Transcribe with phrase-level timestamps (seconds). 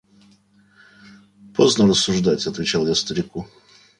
[1.55, 3.45] –Поздно рассуждать,– отвечал я старику.